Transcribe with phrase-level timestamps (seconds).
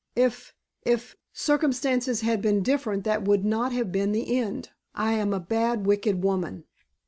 [0.15, 4.71] If if circumstances had been different that would not have been the end.
[4.95, 6.63] I am a bad wicked woman."